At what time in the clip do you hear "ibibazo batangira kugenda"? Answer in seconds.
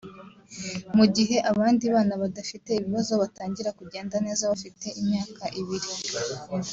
2.75-4.15